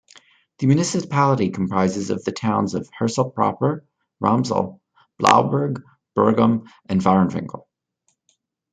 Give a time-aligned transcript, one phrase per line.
[0.57, 3.85] The municipality comprises the towns of Herselt proper,
[4.19, 4.81] Ramsel,
[5.19, 5.83] Blauberg,
[6.15, 7.67] Bergom and Varenwinkel.